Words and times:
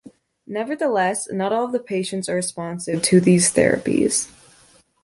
Nevertheless, 0.47 1.31
not 1.31 1.53
all 1.53 1.67
the 1.67 1.77
patients 1.77 2.27
are 2.27 2.33
responsive 2.33 3.03
to 3.03 3.21
these 3.21 3.53
therapies. 3.53 4.31